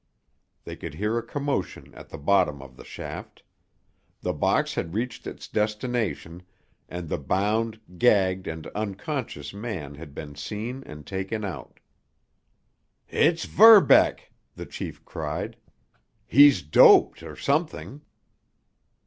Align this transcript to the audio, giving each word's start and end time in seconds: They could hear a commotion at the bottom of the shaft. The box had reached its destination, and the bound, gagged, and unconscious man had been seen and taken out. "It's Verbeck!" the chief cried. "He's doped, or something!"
They 0.63 0.75
could 0.75 0.95
hear 0.95 1.19
a 1.19 1.23
commotion 1.23 1.93
at 1.93 2.09
the 2.09 2.17
bottom 2.17 2.59
of 2.59 2.75
the 2.75 2.83
shaft. 2.83 3.43
The 4.21 4.33
box 4.33 4.73
had 4.73 4.95
reached 4.95 5.27
its 5.27 5.47
destination, 5.47 6.41
and 6.89 7.07
the 7.07 7.19
bound, 7.19 7.79
gagged, 7.99 8.47
and 8.47 8.65
unconscious 8.73 9.53
man 9.53 9.93
had 9.93 10.15
been 10.15 10.33
seen 10.33 10.81
and 10.87 11.05
taken 11.05 11.45
out. 11.45 11.79
"It's 13.09 13.45
Verbeck!" 13.45 14.31
the 14.55 14.65
chief 14.65 15.05
cried. 15.05 15.55
"He's 16.25 16.63
doped, 16.63 17.21
or 17.21 17.35
something!" 17.35 18.01